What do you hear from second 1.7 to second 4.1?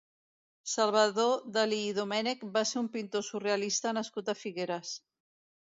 i Domènech va ser un pintor surrealista